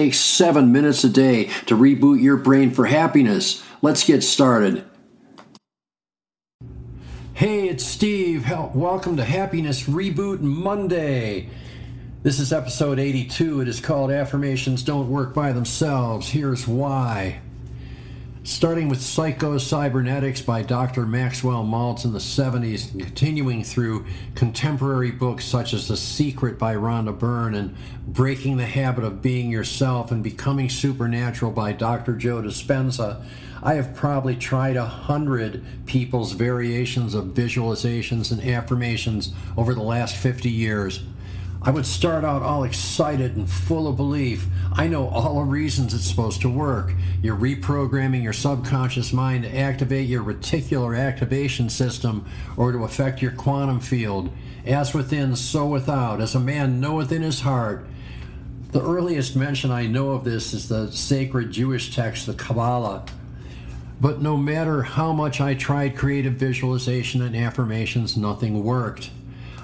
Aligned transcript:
takes 0.00 0.16
seven 0.16 0.72
minutes 0.72 1.04
a 1.04 1.10
day 1.10 1.44
to 1.66 1.76
reboot 1.76 2.22
your 2.22 2.38
brain 2.38 2.70
for 2.70 2.86
happiness. 2.86 3.62
Let's 3.82 4.02
get 4.02 4.22
started. 4.22 4.82
Hey, 7.34 7.68
it's 7.68 7.84
Steve. 7.84 8.48
Welcome 8.74 9.18
to 9.18 9.24
Happiness 9.24 9.82
Reboot 9.82 10.40
Monday. 10.40 11.50
This 12.22 12.38
is 12.38 12.50
episode 12.50 12.98
82. 12.98 13.60
It 13.60 13.68
is 13.68 13.78
called 13.78 14.10
Affirmations 14.10 14.82
Don't 14.82 15.10
Work 15.10 15.34
by 15.34 15.52
Themselves. 15.52 16.30
Here's 16.30 16.66
why 16.66 17.42
starting 18.42 18.88
with 18.88 19.02
Psycho-Cybernetics 19.02 20.40
by 20.40 20.62
Dr. 20.62 21.04
Maxwell 21.04 21.62
Maltz 21.62 22.06
in 22.06 22.12
the 22.14 22.18
70s, 22.18 22.90
and 22.92 23.02
continuing 23.02 23.62
through 23.62 24.06
contemporary 24.34 25.10
books 25.10 25.44
such 25.44 25.74
as 25.74 25.88
The 25.88 25.96
Secret 25.96 26.58
by 26.58 26.74
Rhonda 26.74 27.16
Byrne 27.16 27.54
and 27.54 27.76
Breaking 28.06 28.56
the 28.56 28.64
Habit 28.64 29.04
of 29.04 29.20
Being 29.20 29.50
Yourself 29.50 30.10
and 30.10 30.24
Becoming 30.24 30.70
Supernatural 30.70 31.50
by 31.50 31.72
Dr. 31.72 32.14
Joe 32.14 32.40
Dispenza. 32.40 33.22
I 33.62 33.74
have 33.74 33.94
probably 33.94 34.36
tried 34.36 34.76
a 34.76 34.86
hundred 34.86 35.62
people's 35.84 36.32
variations 36.32 37.14
of 37.14 37.26
visualizations 37.26 38.32
and 38.32 38.42
affirmations 38.42 39.34
over 39.54 39.74
the 39.74 39.82
last 39.82 40.16
50 40.16 40.48
years. 40.48 41.02
I 41.62 41.70
would 41.70 41.84
start 41.84 42.24
out 42.24 42.40
all 42.40 42.64
excited 42.64 43.36
and 43.36 43.48
full 43.48 43.86
of 43.86 43.96
belief. 43.96 44.46
I 44.72 44.86
know 44.86 45.08
all 45.08 45.40
the 45.40 45.44
reasons 45.44 45.92
it's 45.92 46.08
supposed 46.08 46.40
to 46.40 46.48
work. 46.48 46.94
You're 47.22 47.36
reprogramming 47.36 48.22
your 48.22 48.32
subconscious 48.32 49.12
mind 49.12 49.44
to 49.44 49.54
activate 49.54 50.08
your 50.08 50.24
reticular 50.24 50.98
activation 50.98 51.68
system 51.68 52.24
or 52.56 52.72
to 52.72 52.84
affect 52.84 53.20
your 53.20 53.32
quantum 53.32 53.78
field. 53.78 54.30
As 54.64 54.94
within, 54.94 55.36
so 55.36 55.66
without. 55.66 56.22
As 56.22 56.34
a 56.34 56.40
man 56.40 56.80
knoweth 56.80 57.12
in 57.12 57.20
his 57.20 57.40
heart. 57.40 57.84
The 58.72 58.82
earliest 58.82 59.36
mention 59.36 59.70
I 59.70 59.86
know 59.86 60.12
of 60.12 60.24
this 60.24 60.54
is 60.54 60.68
the 60.68 60.90
sacred 60.90 61.50
Jewish 61.50 61.94
text, 61.94 62.24
the 62.24 62.32
Kabbalah. 62.32 63.04
But 64.00 64.22
no 64.22 64.38
matter 64.38 64.82
how 64.82 65.12
much 65.12 65.42
I 65.42 65.52
tried 65.52 65.94
creative 65.94 66.34
visualization 66.34 67.20
and 67.20 67.36
affirmations, 67.36 68.16
nothing 68.16 68.64
worked. 68.64 69.10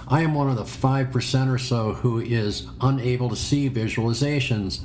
I 0.09 0.23
am 0.23 0.35
one 0.35 0.49
of 0.49 0.57
the 0.57 0.63
5% 0.63 1.53
or 1.53 1.59
so 1.59 1.95
who 1.95 2.21
is 2.21 2.69
unable 2.81 3.29
to 3.29 3.35
see 3.35 3.69
visualizations. 3.69 4.83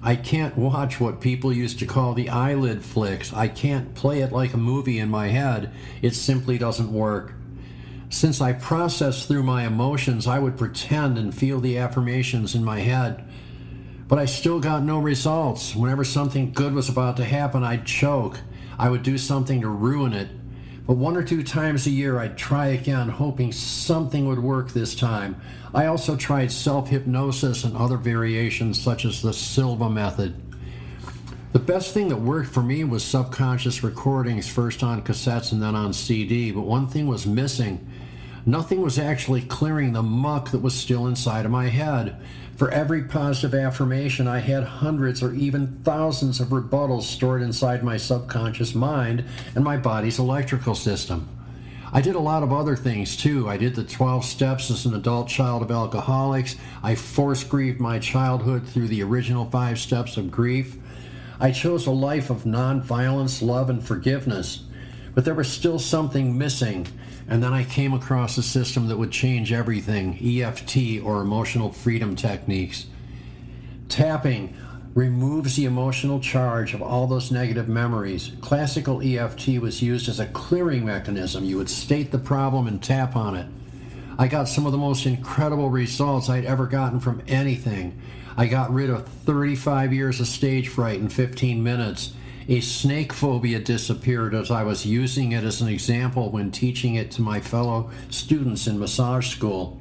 I 0.00 0.14
can't 0.14 0.56
watch 0.56 1.00
what 1.00 1.20
people 1.20 1.52
used 1.52 1.80
to 1.80 1.86
call 1.86 2.14
the 2.14 2.28
eyelid 2.28 2.84
flicks. 2.84 3.32
I 3.32 3.48
can't 3.48 3.94
play 3.96 4.20
it 4.20 4.30
like 4.30 4.54
a 4.54 4.58
movie 4.58 5.00
in 5.00 5.08
my 5.08 5.28
head. 5.28 5.72
It 6.02 6.14
simply 6.14 6.56
doesn't 6.56 6.92
work. 6.92 7.34
Since 8.10 8.40
I 8.40 8.52
process 8.52 9.26
through 9.26 9.42
my 9.42 9.66
emotions, 9.66 10.28
I 10.28 10.38
would 10.38 10.56
pretend 10.56 11.18
and 11.18 11.34
feel 11.34 11.58
the 11.58 11.78
affirmations 11.78 12.54
in 12.54 12.64
my 12.64 12.78
head. 12.78 13.24
But 14.06 14.20
I 14.20 14.24
still 14.24 14.60
got 14.60 14.84
no 14.84 15.00
results. 15.00 15.74
Whenever 15.74 16.04
something 16.04 16.52
good 16.52 16.74
was 16.74 16.88
about 16.88 17.16
to 17.16 17.24
happen, 17.24 17.64
I'd 17.64 17.86
choke. 17.86 18.38
I 18.78 18.88
would 18.88 19.02
do 19.02 19.18
something 19.18 19.60
to 19.62 19.68
ruin 19.68 20.12
it. 20.12 20.28
But 20.86 20.96
one 20.96 21.16
or 21.16 21.22
two 21.22 21.42
times 21.42 21.86
a 21.86 21.90
year, 21.90 22.18
I'd 22.18 22.36
try 22.36 22.68
again, 22.68 23.08
hoping 23.08 23.52
something 23.52 24.26
would 24.26 24.40
work 24.40 24.70
this 24.70 24.94
time. 24.94 25.40
I 25.74 25.86
also 25.86 26.16
tried 26.16 26.50
self 26.50 26.88
hypnosis 26.88 27.64
and 27.64 27.76
other 27.76 27.96
variations, 27.96 28.80
such 28.80 29.04
as 29.04 29.22
the 29.22 29.32
Silva 29.32 29.88
method. 29.88 30.40
The 31.52 31.58
best 31.58 31.92
thing 31.92 32.08
that 32.08 32.16
worked 32.16 32.50
for 32.50 32.62
me 32.62 32.84
was 32.84 33.04
subconscious 33.04 33.82
recordings, 33.82 34.48
first 34.48 34.84
on 34.84 35.02
cassettes 35.02 35.50
and 35.50 35.60
then 35.60 35.74
on 35.74 35.92
CD, 35.92 36.52
but 36.52 36.62
one 36.62 36.86
thing 36.86 37.08
was 37.08 37.26
missing. 37.26 37.84
Nothing 38.46 38.80
was 38.80 38.98
actually 38.98 39.42
clearing 39.42 39.92
the 39.92 40.02
muck 40.02 40.50
that 40.50 40.62
was 40.62 40.74
still 40.74 41.06
inside 41.06 41.44
of 41.44 41.50
my 41.50 41.68
head. 41.68 42.16
For 42.56 42.70
every 42.70 43.04
positive 43.04 43.54
affirmation, 43.54 44.26
I 44.26 44.38
had 44.38 44.64
hundreds 44.64 45.22
or 45.22 45.32
even 45.32 45.80
thousands 45.84 46.40
of 46.40 46.48
rebuttals 46.48 47.02
stored 47.02 47.42
inside 47.42 47.82
my 47.82 47.96
subconscious 47.96 48.74
mind 48.74 49.24
and 49.54 49.64
my 49.64 49.76
body's 49.76 50.18
electrical 50.18 50.74
system. 50.74 51.28
I 51.92 52.00
did 52.00 52.14
a 52.14 52.20
lot 52.20 52.42
of 52.42 52.52
other 52.52 52.76
things 52.76 53.16
too. 53.16 53.48
I 53.48 53.56
did 53.56 53.74
the 53.74 53.82
12 53.82 54.24
steps 54.24 54.70
as 54.70 54.86
an 54.86 54.94
adult 54.94 55.28
child 55.28 55.62
of 55.62 55.70
alcoholics. 55.70 56.56
I 56.82 56.94
force 56.94 57.42
grieved 57.42 57.80
my 57.80 57.98
childhood 57.98 58.68
through 58.68 58.88
the 58.88 59.02
original 59.02 59.46
five 59.46 59.78
steps 59.78 60.16
of 60.16 60.30
grief. 60.30 60.76
I 61.40 61.50
chose 61.50 61.86
a 61.86 61.90
life 61.90 62.30
of 62.30 62.44
nonviolence, 62.44 63.42
love, 63.42 63.70
and 63.70 63.82
forgiveness. 63.82 64.64
But 65.20 65.26
there 65.26 65.34
was 65.34 65.52
still 65.52 65.78
something 65.78 66.38
missing. 66.38 66.86
And 67.28 67.42
then 67.42 67.52
I 67.52 67.62
came 67.62 67.92
across 67.92 68.38
a 68.38 68.42
system 68.42 68.88
that 68.88 68.96
would 68.96 69.10
change 69.10 69.52
everything 69.52 70.16
EFT 70.18 71.04
or 71.04 71.20
emotional 71.20 71.72
freedom 71.72 72.16
techniques. 72.16 72.86
Tapping 73.90 74.56
removes 74.94 75.56
the 75.56 75.66
emotional 75.66 76.20
charge 76.20 76.72
of 76.72 76.80
all 76.80 77.06
those 77.06 77.30
negative 77.30 77.68
memories. 77.68 78.32
Classical 78.40 79.02
EFT 79.02 79.60
was 79.60 79.82
used 79.82 80.08
as 80.08 80.20
a 80.20 80.26
clearing 80.28 80.86
mechanism. 80.86 81.44
You 81.44 81.58
would 81.58 81.68
state 81.68 82.12
the 82.12 82.18
problem 82.18 82.66
and 82.66 82.82
tap 82.82 83.14
on 83.14 83.36
it. 83.36 83.46
I 84.18 84.26
got 84.26 84.48
some 84.48 84.64
of 84.64 84.72
the 84.72 84.78
most 84.78 85.04
incredible 85.04 85.68
results 85.68 86.30
I'd 86.30 86.46
ever 86.46 86.66
gotten 86.66 86.98
from 86.98 87.20
anything. 87.28 88.00
I 88.38 88.46
got 88.46 88.72
rid 88.72 88.88
of 88.88 89.06
35 89.06 89.92
years 89.92 90.18
of 90.18 90.28
stage 90.28 90.70
fright 90.70 90.98
in 90.98 91.10
15 91.10 91.62
minutes 91.62 92.14
a 92.50 92.60
snake 92.60 93.12
phobia 93.12 93.60
disappeared 93.60 94.34
as 94.34 94.50
I 94.50 94.64
was 94.64 94.84
using 94.84 95.30
it 95.30 95.44
as 95.44 95.60
an 95.60 95.68
example 95.68 96.32
when 96.32 96.50
teaching 96.50 96.96
it 96.96 97.12
to 97.12 97.22
my 97.22 97.38
fellow 97.38 97.92
students 98.10 98.66
in 98.66 98.80
massage 98.80 99.28
school. 99.28 99.80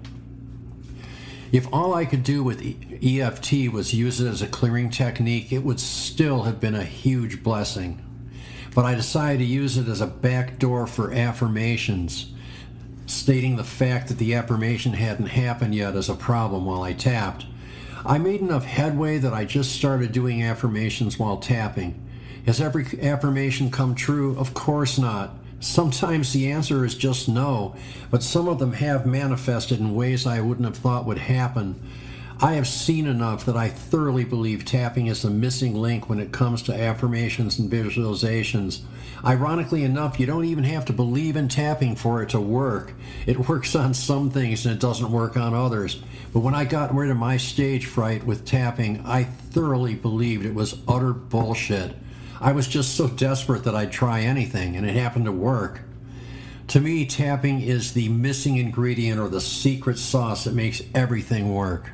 If 1.51 1.67
all 1.73 1.95
I 1.95 2.05
could 2.05 2.21
do 2.21 2.43
with 2.43 2.61
EFT 3.03 3.73
was 3.73 3.95
use 3.95 4.21
it 4.21 4.27
as 4.27 4.43
a 4.43 4.47
clearing 4.47 4.91
technique, 4.91 5.51
it 5.51 5.63
would 5.63 5.79
still 5.79 6.43
have 6.43 6.59
been 6.59 6.75
a 6.75 6.83
huge 6.83 7.41
blessing. 7.41 8.05
But 8.75 8.85
I 8.85 8.93
decided 8.93 9.39
to 9.39 9.45
use 9.45 9.75
it 9.75 9.87
as 9.87 9.99
a 9.99 10.05
backdoor 10.05 10.85
for 10.85 11.11
affirmations, 11.11 12.31
stating 13.07 13.55
the 13.55 13.63
fact 13.63 14.09
that 14.09 14.19
the 14.19 14.35
affirmation 14.35 14.93
hadn't 14.93 15.25
happened 15.25 15.73
yet 15.73 15.95
as 15.95 16.07
a 16.07 16.13
problem 16.13 16.65
while 16.65 16.83
I 16.83 16.93
tapped. 16.93 17.47
I 18.05 18.19
made 18.19 18.41
enough 18.41 18.65
headway 18.65 19.17
that 19.17 19.33
I 19.33 19.45
just 19.45 19.71
started 19.71 20.11
doing 20.11 20.43
affirmations 20.43 21.17
while 21.17 21.37
tapping. 21.37 22.05
Has 22.45 22.61
every 22.61 22.85
affirmation 23.01 23.71
come 23.71 23.95
true? 23.95 24.37
Of 24.37 24.53
course 24.53 24.97
not. 24.97 25.35
Sometimes 25.59 26.31
the 26.31 26.51
answer 26.51 26.85
is 26.85 26.95
just 26.95 27.27
no, 27.27 27.75
but 28.09 28.23
some 28.23 28.47
of 28.47 28.59
them 28.59 28.73
have 28.73 29.05
manifested 29.05 29.79
in 29.79 29.93
ways 29.93 30.25
I 30.25 30.39
wouldn't 30.39 30.65
have 30.65 30.77
thought 30.77 31.05
would 31.05 31.17
happen. 31.17 31.75
I 32.41 32.53
have 32.53 32.69
seen 32.69 33.05
enough 33.05 33.43
that 33.45 33.57
I 33.57 33.67
thoroughly 33.67 34.23
believe 34.23 34.63
tapping 34.63 35.07
is 35.07 35.23
the 35.23 35.29
missing 35.29 35.75
link 35.75 36.07
when 36.07 36.21
it 36.21 36.31
comes 36.31 36.61
to 36.63 36.73
affirmations 36.73 37.59
and 37.59 37.69
visualizations. 37.69 38.79
Ironically 39.25 39.83
enough, 39.83 40.21
you 40.21 40.25
don't 40.25 40.45
even 40.45 40.63
have 40.63 40.85
to 40.85 40.93
believe 40.93 41.35
in 41.35 41.49
tapping 41.49 41.97
for 41.97 42.23
it 42.23 42.29
to 42.29 42.39
work. 42.39 42.93
It 43.25 43.49
works 43.49 43.75
on 43.75 43.93
some 43.93 44.31
things 44.31 44.65
and 44.65 44.73
it 44.73 44.79
doesn't 44.79 45.11
work 45.11 45.35
on 45.35 45.53
others. 45.53 46.01
But 46.31 46.39
when 46.39 46.55
I 46.55 46.63
got 46.63 46.95
rid 46.95 47.11
of 47.11 47.17
my 47.17 47.35
stage 47.35 47.87
fright 47.87 48.25
with 48.25 48.45
tapping, 48.45 49.05
I 49.05 49.25
thoroughly 49.25 49.95
believed 49.95 50.45
it 50.45 50.55
was 50.55 50.79
utter 50.87 51.11
bullshit. 51.11 51.93
I 52.41 52.53
was 52.53 52.67
just 52.67 52.95
so 52.95 53.07
desperate 53.07 53.63
that 53.65 53.75
I'd 53.75 53.91
try 53.91 54.21
anything, 54.21 54.75
and 54.75 54.89
it 54.89 54.95
happened 54.95 55.25
to 55.25 55.31
work. 55.31 55.81
To 56.69 56.79
me, 56.79 57.05
tapping 57.05 57.61
is 57.61 57.93
the 57.93 58.09
missing 58.09 58.57
ingredient 58.57 59.19
or 59.19 59.27
the 59.27 59.41
secret 59.41 59.97
sauce 59.97 60.43
that 60.43 60.53
makes 60.53 60.81
everything 60.93 61.53
work. 61.53 61.89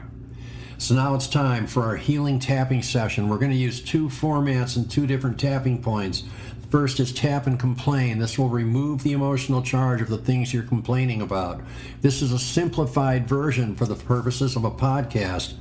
So 0.78 0.94
now 0.94 1.16
it's 1.16 1.28
time 1.28 1.66
for 1.66 1.84
our 1.84 1.96
healing 1.96 2.40
tapping 2.40 2.84
session. 2.84 3.30
We're 3.30 3.38
going 3.38 3.54
to 3.54 3.58
use 3.58 3.82
two 3.82 4.10
formats 4.10 4.76
and 4.76 4.92
two 4.92 5.08
different 5.08 5.40
tapping 5.40 5.82
points. 5.82 6.24
First 6.70 7.00
is 7.00 7.14
tap 7.14 7.48
and 7.48 7.58
complain. 7.58 8.20
This 8.20 8.38
will 8.38 8.50
remove 8.50 9.02
the 9.02 9.14
emotional 9.14 9.62
charge 9.62 10.02
of 10.02 10.10
the 10.10 10.18
things 10.18 10.54
you're 10.54 10.64
complaining 10.64 11.22
about. 11.22 11.62
This 12.02 12.22
is 12.22 12.34
a 12.34 12.40
simplified 12.40 13.28
version 13.28 13.76
for 13.76 13.86
the 13.86 13.96
purposes 13.96 14.58
of 14.58 14.66
a 14.66 14.72
podcast. 14.72 15.54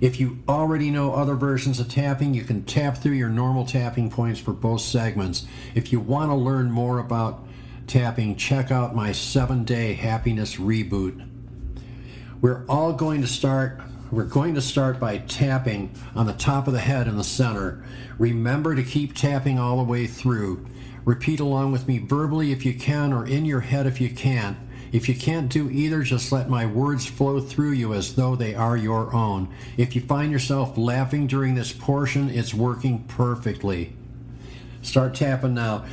If 0.00 0.20
you 0.20 0.38
already 0.48 0.90
know 0.90 1.14
other 1.14 1.34
versions 1.34 1.80
of 1.80 1.88
tapping, 1.88 2.34
you 2.34 2.44
can 2.44 2.64
tap 2.64 2.98
through 2.98 3.12
your 3.12 3.30
normal 3.30 3.64
tapping 3.64 4.10
points 4.10 4.38
for 4.38 4.52
both 4.52 4.82
segments. 4.82 5.46
If 5.74 5.92
you 5.92 6.00
want 6.00 6.30
to 6.30 6.34
learn 6.34 6.70
more 6.70 6.98
about 6.98 7.46
tapping, 7.86 8.36
check 8.36 8.70
out 8.70 8.94
my 8.94 9.12
seven 9.12 9.64
day 9.64 9.94
happiness 9.94 10.56
reboot. 10.56 11.26
We're 12.40 12.66
all 12.66 12.92
going 12.92 13.22
to 13.22 13.26
start 13.26 13.80
we're 14.10 14.22
going 14.22 14.54
to 14.54 14.62
start 14.62 15.00
by 15.00 15.18
tapping 15.18 15.92
on 16.14 16.26
the 16.26 16.32
top 16.32 16.68
of 16.68 16.72
the 16.72 16.78
head 16.78 17.08
in 17.08 17.16
the 17.16 17.24
center. 17.24 17.84
Remember 18.18 18.76
to 18.76 18.84
keep 18.84 19.16
tapping 19.16 19.58
all 19.58 19.78
the 19.78 19.82
way 19.82 20.06
through. 20.06 20.64
Repeat 21.04 21.40
along 21.40 21.72
with 21.72 21.88
me 21.88 21.98
verbally 21.98 22.52
if 22.52 22.64
you 22.64 22.72
can 22.74 23.12
or 23.12 23.26
in 23.26 23.44
your 23.44 23.60
head 23.60 23.84
if 23.84 24.00
you 24.00 24.08
can. 24.08 24.65
If 24.92 25.08
you 25.08 25.14
can't 25.14 25.48
do 25.50 25.70
either, 25.70 26.02
just 26.02 26.32
let 26.32 26.48
my 26.48 26.66
words 26.66 27.06
flow 27.06 27.40
through 27.40 27.72
you 27.72 27.92
as 27.92 28.14
though 28.14 28.36
they 28.36 28.54
are 28.54 28.76
your 28.76 29.14
own. 29.14 29.48
If 29.76 29.94
you 29.94 30.02
find 30.02 30.30
yourself 30.30 30.78
laughing 30.78 31.26
during 31.26 31.54
this 31.54 31.72
portion, 31.72 32.30
it's 32.30 32.54
working 32.54 33.04
perfectly. 33.04 33.92
Start 34.82 35.14
tapping 35.14 35.54
now. 35.54 35.84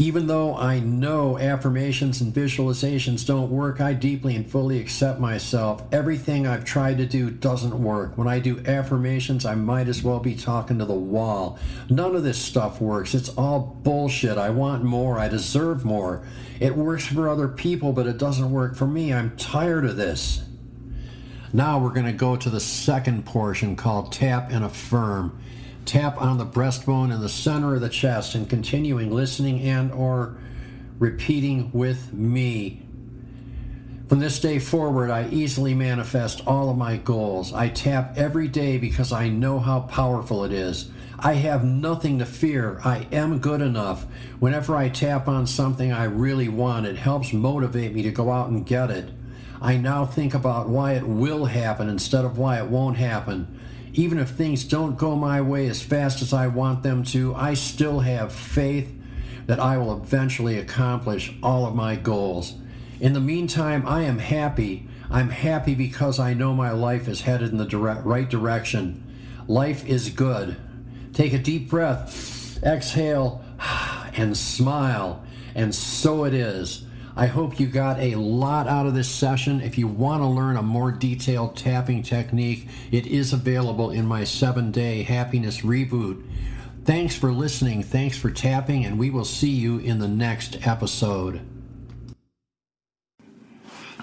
Even 0.00 0.28
though 0.28 0.54
I 0.54 0.78
know 0.78 1.36
affirmations 1.38 2.20
and 2.20 2.32
visualizations 2.32 3.26
don't 3.26 3.50
work, 3.50 3.80
I 3.80 3.94
deeply 3.94 4.36
and 4.36 4.48
fully 4.48 4.78
accept 4.78 5.18
myself. 5.18 5.82
Everything 5.90 6.46
I've 6.46 6.64
tried 6.64 6.98
to 6.98 7.06
do 7.06 7.30
doesn't 7.30 7.82
work. 7.82 8.16
When 8.16 8.28
I 8.28 8.38
do 8.38 8.62
affirmations, 8.64 9.44
I 9.44 9.56
might 9.56 9.88
as 9.88 10.04
well 10.04 10.20
be 10.20 10.36
talking 10.36 10.78
to 10.78 10.84
the 10.84 10.94
wall. 10.94 11.58
None 11.90 12.14
of 12.14 12.22
this 12.22 12.38
stuff 12.38 12.80
works. 12.80 13.12
It's 13.12 13.30
all 13.30 13.76
bullshit. 13.82 14.38
I 14.38 14.50
want 14.50 14.84
more. 14.84 15.18
I 15.18 15.26
deserve 15.26 15.84
more. 15.84 16.24
It 16.60 16.76
works 16.76 17.04
for 17.04 17.28
other 17.28 17.48
people, 17.48 17.92
but 17.92 18.06
it 18.06 18.18
doesn't 18.18 18.52
work 18.52 18.76
for 18.76 18.86
me. 18.86 19.12
I'm 19.12 19.36
tired 19.36 19.84
of 19.84 19.96
this. 19.96 20.44
Now 21.52 21.80
we're 21.80 21.92
going 21.92 22.06
to 22.06 22.12
go 22.12 22.36
to 22.36 22.50
the 22.50 22.60
second 22.60 23.26
portion 23.26 23.74
called 23.74 24.12
Tap 24.12 24.52
and 24.52 24.64
Affirm 24.64 25.40
tap 25.88 26.20
on 26.20 26.38
the 26.38 26.46
breastbone 26.46 27.12
in 27.12 27.20
the 27.20 27.28
center 27.28 27.74
of 27.74 27.80
the 27.80 27.88
chest 27.88 28.34
and 28.34 28.48
continuing 28.48 29.10
listening 29.10 29.60
and 29.62 29.90
or 29.92 30.36
repeating 30.98 31.70
with 31.72 32.12
me 32.12 32.82
from 34.08 34.20
this 34.20 34.40
day 34.40 34.58
forward, 34.58 35.10
I 35.10 35.28
easily 35.28 35.74
manifest 35.74 36.46
all 36.46 36.70
of 36.70 36.78
my 36.78 36.96
goals. 36.96 37.52
I 37.52 37.68
tap 37.68 38.14
every 38.16 38.48
day 38.48 38.78
because 38.78 39.12
I 39.12 39.28
know 39.28 39.58
how 39.58 39.80
powerful 39.80 40.44
it 40.44 40.52
is. 40.52 40.90
I 41.18 41.34
have 41.34 41.62
nothing 41.62 42.18
to 42.20 42.24
fear. 42.24 42.80
I 42.82 43.06
am 43.12 43.38
good 43.38 43.60
enough. 43.60 44.06
Whenever 44.38 44.74
I 44.76 44.88
tap 44.88 45.28
on 45.28 45.46
something 45.46 45.92
I 45.92 46.04
really 46.04 46.48
want, 46.48 46.86
it 46.86 46.96
helps 46.96 47.34
motivate 47.34 47.92
me 47.92 48.00
to 48.00 48.10
go 48.10 48.30
out 48.30 48.48
and 48.48 48.64
get 48.64 48.90
it. 48.90 49.10
I 49.60 49.76
now 49.76 50.06
think 50.06 50.32
about 50.32 50.70
why 50.70 50.92
it 50.92 51.06
will 51.06 51.44
happen 51.44 51.90
instead 51.90 52.24
of 52.24 52.38
why 52.38 52.58
it 52.58 52.70
won't 52.70 52.96
happen. 52.96 53.60
Even 53.98 54.20
if 54.20 54.30
things 54.30 54.62
don't 54.62 54.96
go 54.96 55.16
my 55.16 55.40
way 55.40 55.66
as 55.66 55.82
fast 55.82 56.22
as 56.22 56.32
I 56.32 56.46
want 56.46 56.84
them 56.84 57.02
to, 57.06 57.34
I 57.34 57.54
still 57.54 57.98
have 57.98 58.32
faith 58.32 58.94
that 59.46 59.58
I 59.58 59.76
will 59.76 59.92
eventually 59.92 60.56
accomplish 60.56 61.34
all 61.42 61.66
of 61.66 61.74
my 61.74 61.96
goals. 61.96 62.54
In 63.00 63.12
the 63.12 63.20
meantime, 63.20 63.82
I 63.88 64.02
am 64.02 64.20
happy. 64.20 64.86
I'm 65.10 65.30
happy 65.30 65.74
because 65.74 66.20
I 66.20 66.32
know 66.32 66.54
my 66.54 66.70
life 66.70 67.08
is 67.08 67.22
headed 67.22 67.50
in 67.50 67.58
the 67.58 67.64
direct, 67.64 68.04
right 68.04 68.30
direction. 68.30 69.02
Life 69.48 69.84
is 69.84 70.10
good. 70.10 70.56
Take 71.12 71.32
a 71.32 71.38
deep 71.38 71.68
breath, 71.68 72.62
exhale, 72.62 73.44
and 74.14 74.36
smile. 74.36 75.24
And 75.56 75.74
so 75.74 76.22
it 76.22 76.34
is. 76.34 76.84
I 77.18 77.26
hope 77.26 77.58
you 77.58 77.66
got 77.66 77.98
a 77.98 78.14
lot 78.14 78.68
out 78.68 78.86
of 78.86 78.94
this 78.94 79.08
session. 79.08 79.60
If 79.60 79.76
you 79.76 79.88
want 79.88 80.22
to 80.22 80.26
learn 80.28 80.56
a 80.56 80.62
more 80.62 80.92
detailed 80.92 81.56
tapping 81.56 82.04
technique, 82.04 82.68
it 82.92 83.08
is 83.08 83.32
available 83.32 83.90
in 83.90 84.06
my 84.06 84.22
seven 84.22 84.70
day 84.70 85.02
happiness 85.02 85.62
reboot. 85.62 86.22
Thanks 86.84 87.16
for 87.16 87.32
listening. 87.32 87.82
Thanks 87.82 88.16
for 88.16 88.30
tapping, 88.30 88.84
and 88.84 89.00
we 89.00 89.10
will 89.10 89.24
see 89.24 89.50
you 89.50 89.78
in 89.80 89.98
the 89.98 90.06
next 90.06 90.64
episode. 90.64 91.40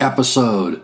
episode. 0.00 0.82